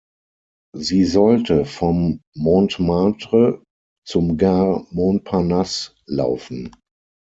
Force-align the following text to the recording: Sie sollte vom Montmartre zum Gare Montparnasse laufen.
Sie 0.75 1.05
sollte 1.05 1.63
vom 1.63 2.21
Montmartre 2.35 3.61
zum 4.03 4.35
Gare 4.35 4.87
Montparnasse 4.89 5.91
laufen. 6.07 6.73